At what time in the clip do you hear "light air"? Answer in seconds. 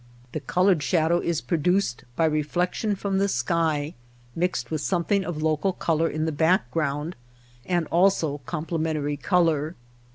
3.19-3.21